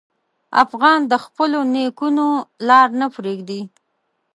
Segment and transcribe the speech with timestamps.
[0.63, 2.27] افغان د خپلو نیکونو
[2.67, 3.61] لار نه پرېږدي.